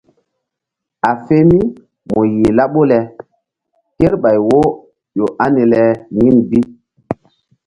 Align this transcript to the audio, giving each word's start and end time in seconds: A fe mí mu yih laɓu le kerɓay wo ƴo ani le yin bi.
A 1.09 1.11
fe 1.25 1.37
mí 1.49 1.59
mu 2.11 2.19
yih 2.35 2.53
laɓu 2.57 2.81
le 2.91 2.97
kerɓay 3.97 4.37
wo 4.49 4.59
ƴo 5.17 5.25
ani 5.43 5.63
le 5.71 5.81
yin 6.17 6.37
bi. 6.49 6.59